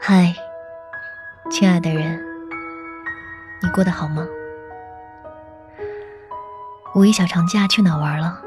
[0.00, 0.32] 嗨，
[1.50, 2.18] 亲爱的人，
[3.60, 4.26] 你过得好吗？
[6.94, 8.40] 五一小长假去哪玩了？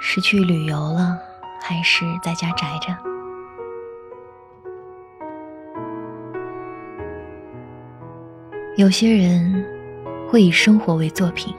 [0.00, 1.18] 是去旅游了，
[1.60, 2.96] 还是在家宅着？
[8.76, 9.66] 有些人
[10.30, 11.54] 会以生活为作品，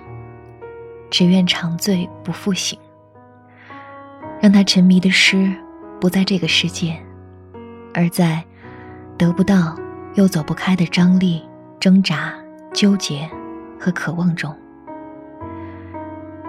[1.12, 2.80] 只愿长醉不复醒，
[4.42, 5.54] 让他沉迷的诗
[6.00, 6.98] 不在这个世界，
[7.94, 8.44] 而在。
[9.22, 9.76] 得不到
[10.16, 11.48] 又走不开的张力、
[11.80, 12.34] 挣扎、
[12.74, 13.30] 纠结
[13.80, 14.52] 和渴望中，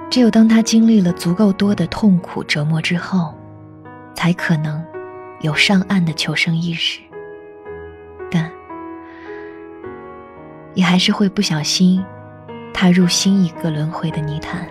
[0.08, 3.34] 只有当他经历了足够多的痛苦折磨之后，
[4.14, 4.82] 才可能
[5.42, 7.02] 有上岸的求生意识。
[8.30, 8.50] 但
[10.72, 12.02] 也还是会不小心
[12.72, 14.66] 踏入新一个轮回的泥潭，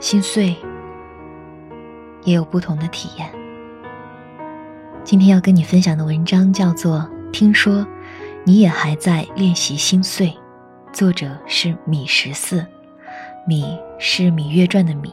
[0.00, 0.56] 心碎
[2.24, 3.39] 也有不同的体验。
[5.02, 6.98] 今天要跟你分享的文章叫做
[7.30, 7.86] 《听说
[8.44, 10.28] 你也还在练习心碎》，
[10.92, 12.64] 作者是米十四，
[13.46, 15.12] 米是《芈月传》的米，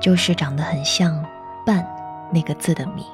[0.00, 1.24] 就是长得很像
[1.64, 1.86] “半”
[2.32, 3.04] 那个字的米。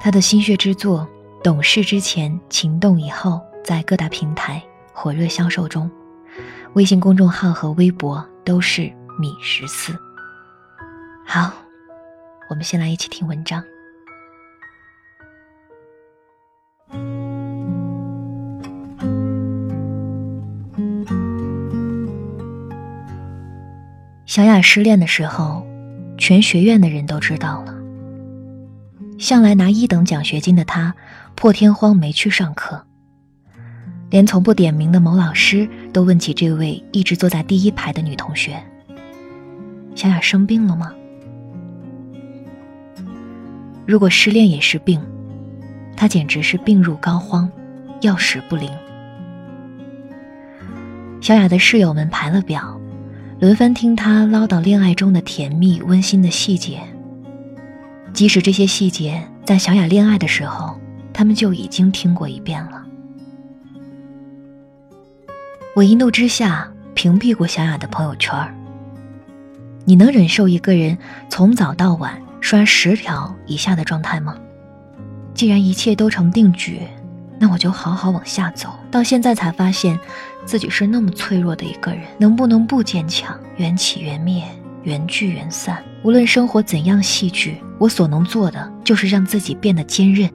[0.00, 1.06] 他的心血之作
[1.42, 3.32] 《懂事之前，情动以后》
[3.64, 4.62] 在各大平台
[4.92, 5.90] 火热销售中，
[6.72, 9.94] 微信公众号和微博都是米十四。
[11.26, 11.52] 好，
[12.48, 13.62] 我们先来一起听文章。
[24.30, 25.66] 小雅失恋的时候，
[26.16, 27.74] 全学院的人都知道了。
[29.18, 30.94] 向来拿一等奖学金的她，
[31.34, 32.80] 破天荒没去上课。
[34.08, 38.62] 连从不点名的某老师都问起这位一直坐在第一排的女同学
[39.96, 40.94] ：“小雅生病了吗？”
[43.84, 45.02] 如果失恋也是病，
[45.96, 47.48] 她简直是病入膏肓，
[48.02, 48.70] 药食不灵。
[51.20, 52.79] 小雅的室友们排了表。
[53.40, 56.78] 轮番听他唠叨恋爱中的甜蜜温馨的细节，
[58.12, 60.78] 即使这些细节在小雅恋爱的时候，
[61.10, 62.84] 他们就已经听过一遍了。
[65.74, 68.36] 我一怒之下屏蔽过小雅的朋友圈
[69.86, 70.98] 你能忍受一个人
[71.30, 74.36] 从早到晚刷十条以下的状态吗？
[75.32, 76.82] 既然一切都成定局，
[77.40, 78.68] 那我就好好往下走。
[78.92, 79.98] 到现在才发现。
[80.46, 83.38] 自己是那么脆弱的一个人，能不能不坚强？
[83.58, 84.42] 缘起缘灭，
[84.82, 85.84] 缘聚缘散。
[86.02, 90.28] 无论生活怎样戏剧，我所能做的就是让自己变得坚韧。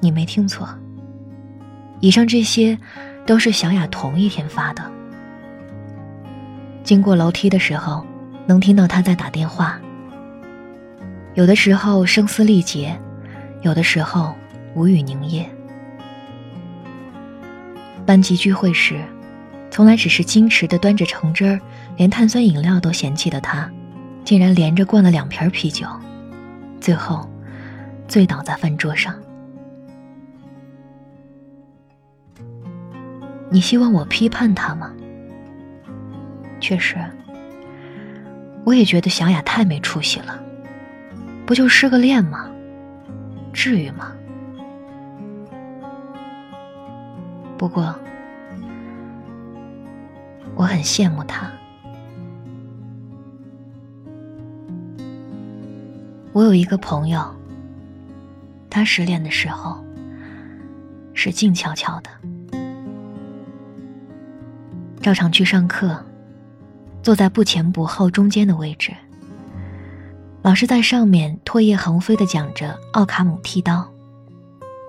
[0.00, 0.68] 你没听错，
[2.00, 2.76] 以上这些
[3.24, 4.82] 都是小雅同一天发的。
[6.82, 8.04] 经过楼梯的时候，
[8.46, 9.80] 能听到她在打电话。
[11.34, 13.00] 有的时候声嘶力竭，
[13.62, 14.34] 有的时候
[14.74, 15.48] 无语凝噎。
[18.04, 19.00] 班级聚会时，
[19.70, 21.60] 从来只是矜持的端着橙汁儿，
[21.96, 23.70] 连碳酸饮料都嫌弃的他，
[24.24, 25.86] 竟然连着灌了两瓶啤酒，
[26.80, 27.28] 最后
[28.08, 29.14] 醉倒在饭桌上。
[33.48, 34.92] 你希望我批判他吗？
[36.58, 36.96] 确实，
[38.64, 40.42] 我也觉得小雅太没出息了。
[41.46, 42.48] 不就失个恋吗？
[43.52, 44.12] 至于吗？
[47.58, 47.94] 不过，
[50.56, 51.50] 我很羡慕他。
[56.32, 57.22] 我有一个朋友，
[58.68, 59.84] 他失恋的时候
[61.12, 62.10] 是静悄悄的，
[65.00, 66.04] 照常去上课，
[67.02, 68.92] 坐在不前不后中间的位置。
[70.42, 73.88] 老师在上面唾液横飞的讲着奥卡姆剃刀，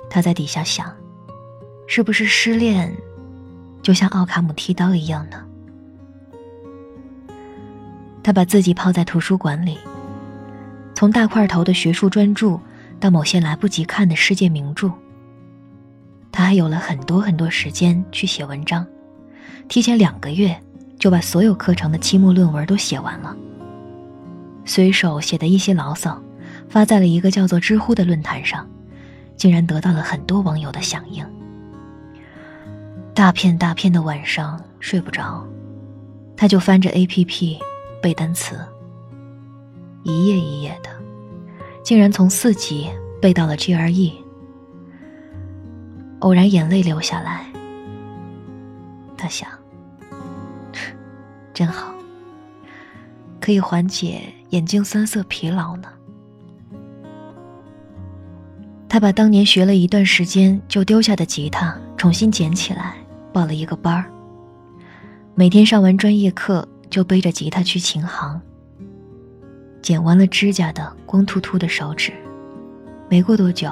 [0.09, 0.91] 他在底下想。
[1.85, 2.91] 是不是失恋，
[3.83, 5.45] 就像奥卡姆剃刀一样呢？
[8.23, 9.77] 他把自己泡在图书馆里，
[10.95, 12.59] 从大块头的学术专著
[12.99, 14.89] 到某些来不及看的世界名著。
[16.31, 18.87] 他还有了很多很多时间去写文章，
[19.67, 20.59] 提前两个月
[20.97, 23.35] 就把所有课程的期末论文都写完了。
[24.65, 26.21] 随手写的一些牢骚，
[26.69, 28.67] 发在了一个叫做知乎的论坛上，
[29.35, 31.25] 竟然得到了很多网友的响应。
[33.13, 35.45] 大片大片的晚上睡不着，
[36.35, 37.59] 他就翻着 A P P
[38.01, 38.59] 背单词，
[40.01, 40.89] 一页一页的，
[41.83, 42.89] 竟然从四级
[43.21, 44.13] 背到了 G R E。
[46.19, 47.45] 偶然眼泪流下来，
[49.17, 49.47] 他想，
[51.53, 51.92] 真好，
[53.43, 55.89] 可以缓解眼睛酸涩疲劳呢？
[58.87, 62.95] 他把当年学了一段时间就丢下的吉他重新捡起来
[63.33, 64.09] 报了一个班儿
[65.35, 68.39] 每天上完专业课就背着吉他去琴行
[69.81, 72.13] 剪完了指甲的光秃秃的手指
[73.09, 73.69] 没过多久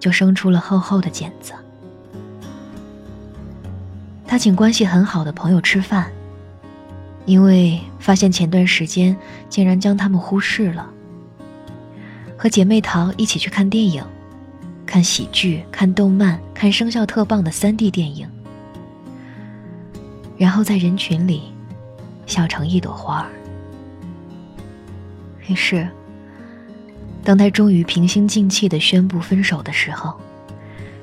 [0.00, 1.52] 就生出了厚厚的茧子。
[4.26, 6.10] 他请关系很好的朋友吃饭
[7.28, 9.14] 因为发现前段时间
[9.50, 10.90] 竟然将他们忽视了。
[12.38, 14.02] 和姐妹淘一起去看电影。
[14.86, 18.26] 看喜剧、看动漫、看声效特棒的三 D 电影，
[20.38, 21.42] 然后在人群里
[22.24, 23.28] 笑成一朵花儿。
[25.46, 25.86] 于是，
[27.22, 30.18] 当他终于平心静气的宣布分手的时候，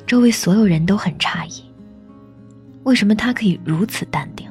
[0.08, 1.64] 周围所有人都很诧异：
[2.86, 4.50] 为什么他可以如此淡定？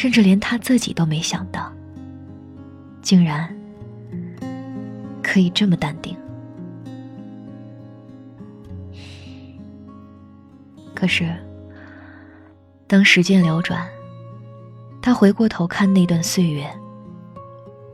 [0.00, 1.70] 甚至连他自己都没想到，
[3.02, 3.54] 竟然
[5.22, 6.16] 可以这么淡定。
[10.94, 11.30] 可是，
[12.86, 13.86] 当时间流转，
[15.02, 16.66] 他回过头看那段岁月，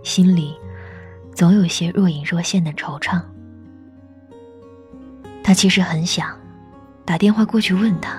[0.04, 0.54] 心里
[1.34, 3.20] 总有些若隐若现的惆怅。
[5.42, 6.38] 他其实很想
[7.04, 8.16] 打电话过去问他：“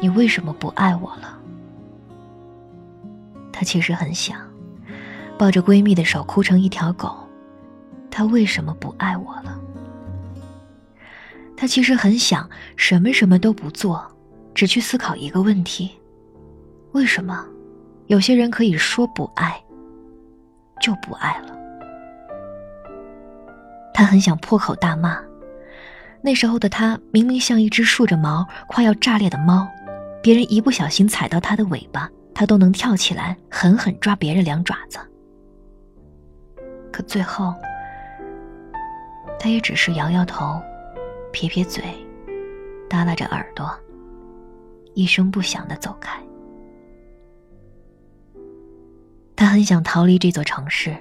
[0.00, 1.40] 你为什么不爱我了？”
[3.62, 4.40] 他其实很想
[5.38, 7.16] 抱着闺蜜的手哭成一条狗
[8.10, 9.56] ：“他为什么不爱我了？”
[11.56, 14.04] 他其实很想什么什么都不做，
[14.52, 15.92] 只去思考一个问题：
[16.90, 17.46] 为什么
[18.08, 19.62] 有些人可以说不爱
[20.80, 21.56] 就不爱了？
[23.94, 25.16] 他很想破口大骂，
[26.20, 29.68] 那时候的他明明像一只竖着毛、快要炸裂的猫，
[30.20, 34.98] 别人一不小心踩到他的尾巴，他都能跳起来狠狠抓别人两爪子。
[36.92, 37.54] 可最后，
[39.38, 40.60] 他也只是摇摇头。
[41.34, 41.82] 撇撇嘴，
[42.90, 43.74] 耷拉着耳朵，
[44.92, 46.22] 一声不响的走开。
[49.34, 50.94] 他很想逃离这座城市，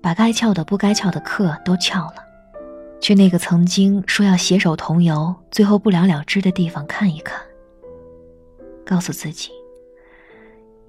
[0.00, 2.14] 把该翘的、不该翘的课都翘了，
[3.00, 7.40] 去那个曾经说要携手同游，最后不了了之的地方看一看。
[8.86, 9.50] 告诉自己，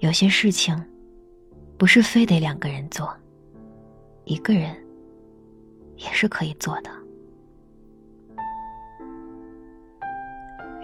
[0.04, 0.76] 有些事情
[1.78, 3.16] 不是非得两个人做，
[4.26, 4.76] 一个人
[5.96, 6.92] 也是可以做的。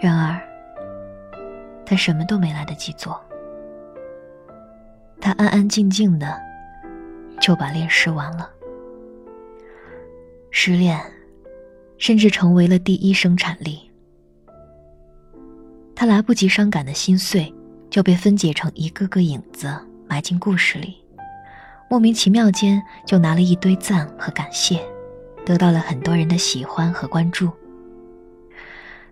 [0.00, 0.40] 然而，
[1.84, 3.20] 他什么都没来得及做。
[5.20, 6.40] 他安安静静的
[7.42, 8.50] 就把恋失完了。
[10.50, 10.98] 失恋，
[11.98, 13.90] 甚至成为了第一生产力。
[15.94, 17.52] 他来不及伤感的心碎，
[17.90, 19.68] 就被分解成一个个影子
[20.08, 20.96] 埋进故事里，
[21.90, 24.80] 莫名其妙间就拿了一堆赞和感谢，
[25.44, 27.50] 得到了很多人的喜欢和关注。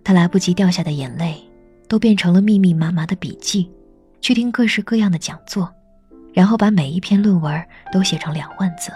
[0.04, 1.42] 他来不及掉下的眼泪，
[1.88, 3.68] 都变成了密密麻麻的笔记，
[4.20, 5.68] 去听各式各样的讲座，
[6.32, 8.92] 然后把每一篇论文都写成两万字。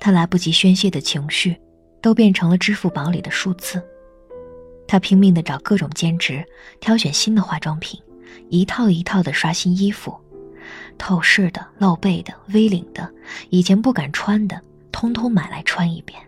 [0.00, 1.56] 他来不及宣泄的情绪，
[2.00, 3.82] 都变成了支付宝里的数字。
[4.88, 6.42] 他拼命的找各种兼职，
[6.80, 8.00] 挑选新的化妆品，
[8.48, 10.16] 一套一套的刷新衣服，
[10.96, 13.08] 透视的、露背的、V 领的，
[13.50, 16.18] 以前不敢穿的，通通买来穿一遍。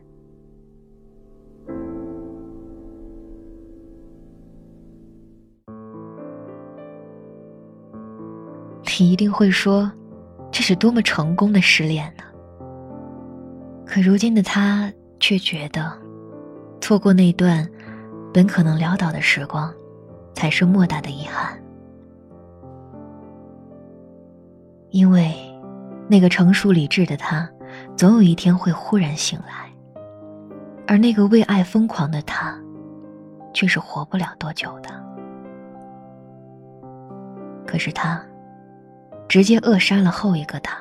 [8.98, 9.90] 你一定会说，
[10.52, 12.24] 这是多么成功的失恋呢？
[13.86, 15.90] 可如今的他却觉得，
[16.82, 17.66] 错过那段
[18.32, 19.72] 本可能潦倒的时光，
[20.34, 21.58] 才是莫大的遗憾。
[24.90, 25.34] 因为，
[26.08, 27.48] 那个成熟理智的他，
[27.96, 29.70] 总有一天会忽然醒来，
[30.86, 32.58] 而那个为爱疯狂的他，
[33.52, 34.90] 却是活不了多久的。
[37.66, 38.20] 可是他。
[39.28, 40.76] 直接扼杀了后一个他。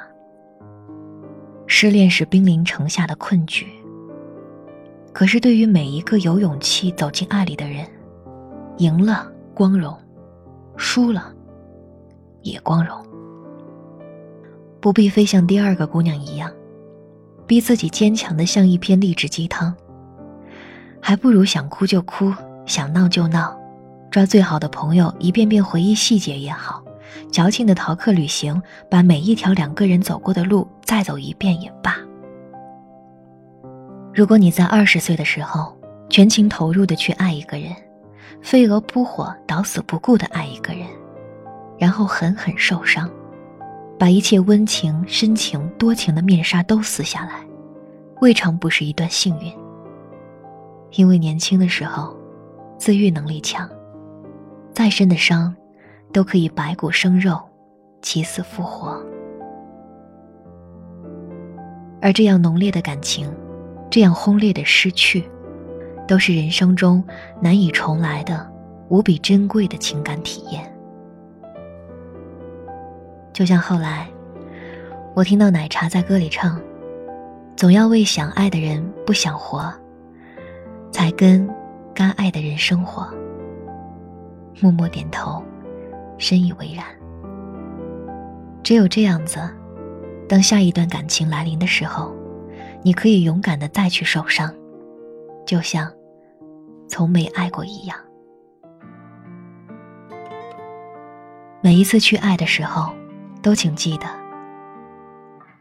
[1.67, 3.67] 失恋是兵临城下的困局。
[5.19, 7.85] 可是对于每一个有勇气走进爱里的人，
[8.77, 9.93] 赢了光荣，
[10.77, 11.33] 输了
[12.41, 12.97] 也光荣。
[14.79, 16.49] 不必非像第二个姑娘一样，
[17.45, 19.75] 逼自己坚强的像一篇励志鸡汤。
[21.01, 22.33] 还不如想哭就哭，
[22.65, 23.59] 想闹就闹，
[24.09, 26.81] 抓最好的朋友一遍遍回忆细节也好。
[27.29, 31.97] 矫情的逃课旅行，把每一条两个人走过的路再走一遍也罢。
[34.19, 35.73] 如果你在二十岁的时候
[36.09, 37.73] 全情投入的去爱一个人，
[38.41, 40.85] 飞蛾扑火、捣死不顾的爱一个人，
[41.77, 43.09] 然后狠狠受伤，
[43.97, 47.47] 把一切温情、深情、多情的面纱都撕下来，
[48.19, 49.53] 未尝不是一段幸运。
[50.97, 52.13] 因为年轻的时候，
[52.77, 53.69] 自愈能力强，
[54.73, 55.55] 再深的伤，
[56.11, 57.39] 都可以白骨生肉，
[58.01, 59.01] 起死复活。
[62.01, 63.33] 而这样浓烈的感情，
[63.89, 65.23] 这样轰烈的失去，
[66.07, 67.03] 都是人生中
[67.41, 68.47] 难以重来的、
[68.87, 70.71] 无比珍贵的情感体验。
[73.33, 74.07] 就像后来，
[75.15, 76.61] 我听到奶茶在歌里唱
[77.55, 79.73] ：“总要为想爱的人不想活，
[80.91, 81.49] 才跟
[81.93, 83.07] 该爱的人生活。”
[84.61, 85.41] 默默点头，
[86.17, 86.85] 深以为然。
[88.61, 89.39] 只有这样子，
[90.27, 92.13] 当下一段感情来临的时候，
[92.81, 94.53] 你可以勇敢的再去受伤，
[95.45, 95.91] 就像
[96.87, 97.97] 从没爱过一样。
[101.61, 102.93] 每一次去爱的时候。
[103.41, 104.05] 都请记得，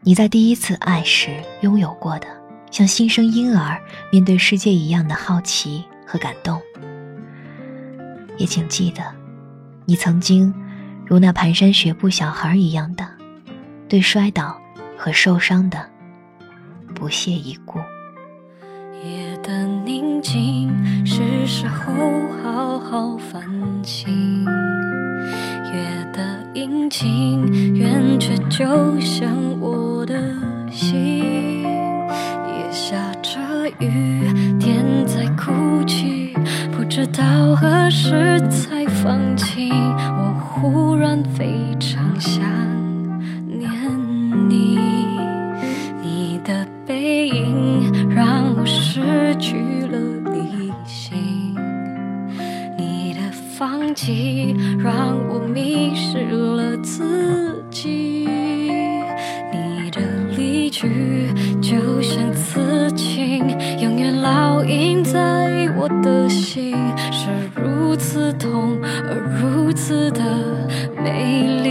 [0.01, 2.27] 你在第一次爱时拥有过的
[2.71, 6.61] 像新生婴儿面对世界一样的好奇和感动。
[8.35, 9.01] 也请记得，
[9.85, 10.53] 你曾经
[11.05, 13.07] 如那蹒跚学步小孩一样的，
[13.87, 14.61] 对摔倒
[14.97, 15.89] 和受伤的
[16.99, 17.79] 不屑一顾。
[19.01, 20.69] 夜的宁静，
[21.05, 21.93] 是时候
[22.43, 23.41] 好好反
[23.81, 24.45] 省。
[25.71, 30.13] 夜的阴晴圆缺，就像我的
[30.69, 31.63] 心。
[31.63, 33.39] 也下着
[33.79, 36.33] 雨，天在哭泣，
[36.75, 39.69] 不知道何时才放晴。
[39.71, 42.43] 我忽然非常想
[46.89, 49.55] 背影让我失去
[49.91, 49.99] 了
[50.33, 51.55] 理性，
[52.79, 53.19] 你的
[53.55, 56.75] 放弃让我迷失了。
[56.81, 58.27] 自己，
[59.53, 60.01] 你的
[60.35, 61.31] 离去
[61.61, 63.47] 就像刺青，
[63.79, 66.75] 永远烙印在我的心，
[67.11, 70.23] 是如此痛而如此的
[71.03, 71.68] 美丽。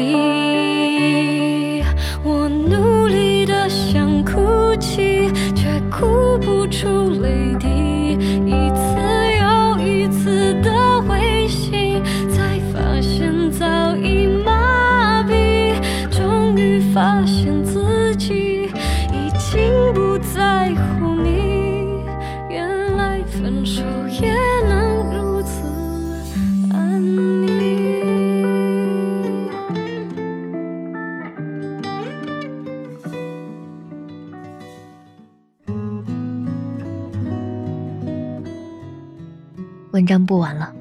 [40.09, 40.75] 章不完了。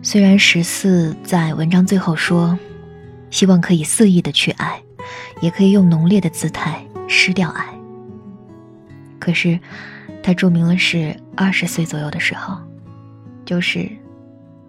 [0.00, 2.56] 虽然十四在文章最后说，
[3.28, 4.80] 希望可以肆意的去爱，
[5.42, 7.66] 也可以用浓烈的姿态失掉爱。
[9.18, 9.58] 可是，
[10.22, 12.56] 他注明了是二十岁左右的时候，
[13.44, 13.90] 就是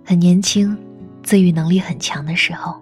[0.03, 0.75] 很年轻、
[1.21, 2.75] 自愈能力很强的时候。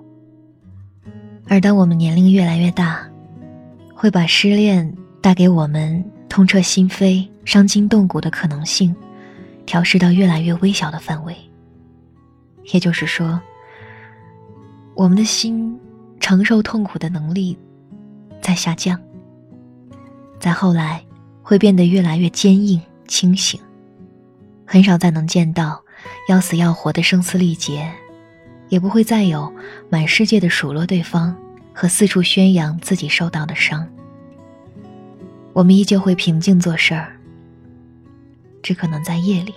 [1.48, 3.06] 而当我们年龄越来越大，
[3.94, 8.96] 会把失恋带给我们痛彻心扉、伤筋动骨的可能性。
[9.66, 11.36] 调试到越来越微小的范围，
[12.74, 13.42] 也就是说，
[14.94, 15.78] 我们的心
[16.20, 17.58] 承受痛苦的能力
[18.42, 19.00] 在下降。
[20.40, 21.04] 再后来，
[21.42, 23.60] 会变得越来越坚硬、清醒，
[24.66, 25.82] 很少再能见到
[26.30, 27.92] 要死要活的声嘶力竭，
[28.70, 29.52] 也不会再有
[29.90, 31.36] 满世界的数落对方
[31.74, 33.88] 和四处宣扬自己受到的伤。
[35.54, 37.15] 我们依旧会平静做事儿。
[38.66, 39.54] 只可能在夜里，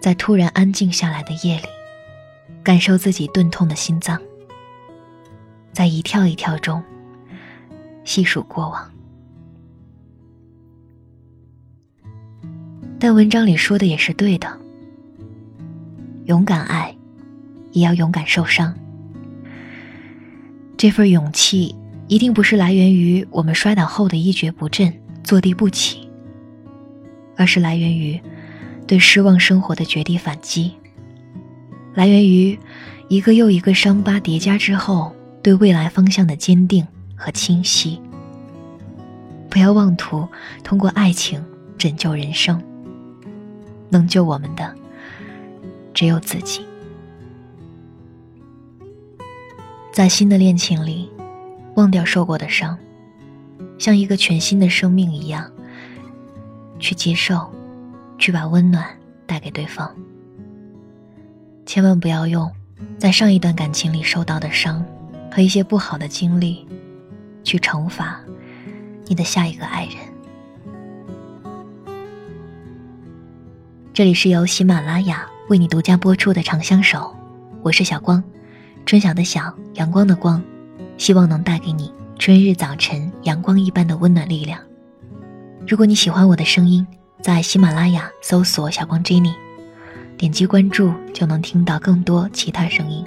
[0.00, 1.66] 在突然安静下来的夜里，
[2.62, 4.22] 感受自己钝痛的心脏，
[5.72, 6.80] 在一跳一跳中
[8.04, 8.88] 细数过往。
[13.00, 14.60] 但文章里说的也是对的，
[16.26, 16.96] 勇敢爱，
[17.72, 18.72] 也要勇敢受伤。
[20.76, 21.74] 这份勇气
[22.06, 26.01] 一定不是来源于我们摔倒后的一蹶不振、坐地不起。
[27.36, 28.20] 而是来源于
[28.86, 30.72] 对失望生活的绝地反击，
[31.94, 32.58] 来源于
[33.08, 36.86] 一个又一个伤疤叠加之后对未来方向的坚定
[37.16, 38.00] 和清晰。
[39.48, 40.26] 不要妄图
[40.64, 41.44] 通过爱情
[41.76, 42.62] 拯救人生，
[43.90, 44.74] 能救我们的
[45.92, 46.64] 只有自己。
[49.92, 51.10] 在新的恋情里，
[51.74, 52.78] 忘掉受过的伤，
[53.78, 55.52] 像一个全新的生命一样。
[56.82, 57.48] 去接受，
[58.18, 58.84] 去把温暖
[59.24, 59.88] 带给对方。
[61.64, 62.50] 千万不要用
[62.98, 64.84] 在上一段感情里受到的伤
[65.30, 66.66] 和一些不好的经历，
[67.44, 68.20] 去惩罚
[69.06, 69.94] 你的下一个爱人。
[73.94, 76.98] 这里是由喜马拉雅为你独家播出的《长相守》，
[77.62, 78.22] 我是小光，
[78.84, 80.42] 春晓的晓，阳光的光，
[80.98, 84.58] 希望能带给你春日早晨阳光一般的温暖力量。
[85.66, 86.86] 如果你喜欢我的声音，
[87.22, 89.32] 在喜马拉雅搜索“小光 Jenny”，
[90.18, 93.06] 点击关注就能听到更多其他声音。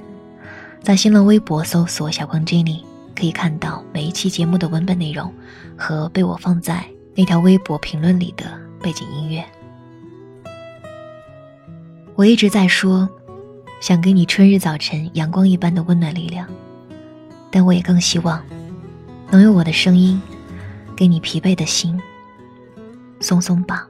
[0.82, 2.82] 在新浪微博搜索“小光 Jenny”，
[3.14, 5.32] 可以看到每一期节目的文本内容
[5.78, 6.84] 和被我放在
[7.14, 8.46] 那条微博评论里的
[8.82, 9.44] 背景音乐。
[12.16, 13.08] 我一直在说，
[13.82, 16.48] 想给你春日早晨阳光一般的温暖力量，
[17.52, 18.42] 但我也更希望，
[19.30, 20.20] 能用我的声音，
[20.96, 22.02] 给你疲惫的心
[23.20, 23.86] 松松绑。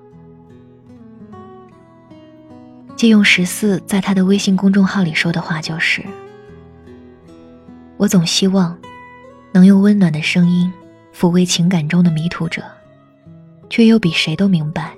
[2.95, 6.03] 借用十四在他的微信公众号里说的话，就是：
[7.97, 8.77] 我总希望，
[9.51, 10.71] 能用温暖的声音，
[11.13, 12.63] 抚慰情感中的迷途者，
[13.69, 14.93] 却又比谁都明白，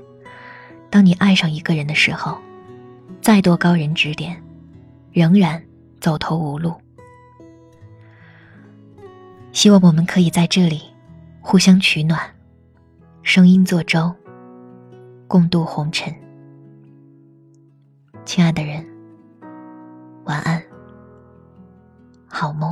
[0.89, 2.37] 当你爱上一个人的时候。
[3.19, 4.41] 再多高人指点，
[5.11, 5.61] 仍然
[5.99, 6.73] 走投无路。
[9.51, 10.83] 希望我们可以在这里
[11.41, 12.21] 互相取暖，
[13.29, 14.09] 声音作舟，
[15.27, 16.15] 共度红尘。
[18.23, 18.81] 亲爱的人，
[20.23, 20.63] 晚安，
[22.25, 22.66] 好梦。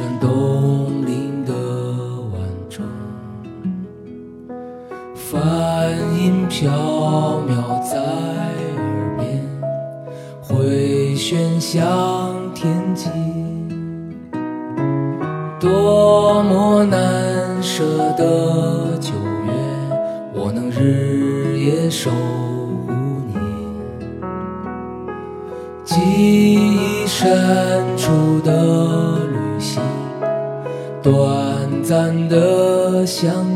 [0.00, 1.20] 山东岭。
[5.14, 9.46] 梵音飘渺在耳边，
[10.42, 11.86] 回旋响
[33.22, 33.49] 的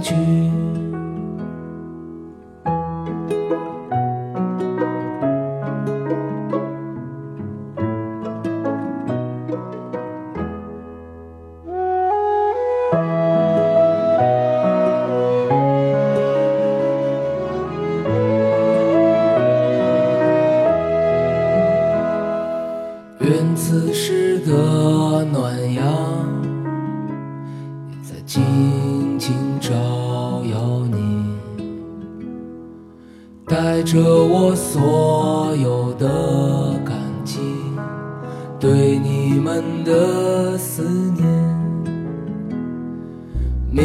[43.74, 43.84] 命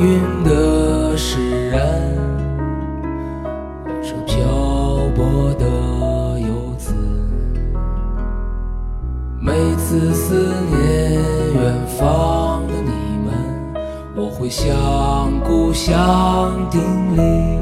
[0.00, 2.00] 运的使然。
[4.02, 4.42] 这漂
[5.14, 5.66] 泊的
[6.40, 6.94] 游子。
[9.38, 11.20] 每次思念
[11.52, 12.90] 远方的你
[13.22, 13.34] 们，
[14.16, 16.80] 我会向故乡叮
[17.14, 17.58] 咛，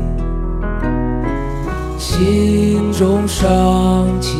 [1.98, 4.39] 心中升起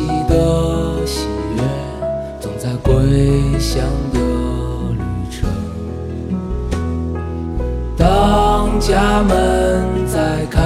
[8.91, 10.59] 家门在开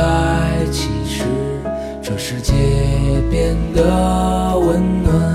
[0.71, 1.25] 启时，
[2.01, 2.53] 这世界
[3.29, 5.34] 变得温暖。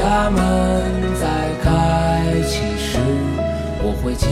[0.00, 0.40] 家门
[1.20, 1.26] 在
[1.62, 2.96] 开启时，
[3.82, 4.30] 我会紧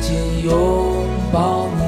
[0.00, 1.87] 紧拥抱你。